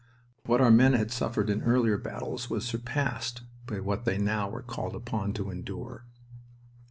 [0.47, 4.49] What our men had suffered in earlier battles was surpassed by what they were now
[4.61, 6.05] called upon to endure.